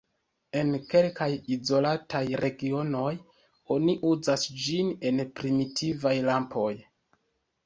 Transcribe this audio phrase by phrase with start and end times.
[0.59, 3.11] En kelkaj izolataj regionoj,
[3.77, 6.73] oni uzas ĝin en primitivaj lampoj.